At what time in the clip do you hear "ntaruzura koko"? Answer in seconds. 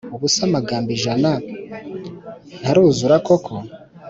2.61-3.53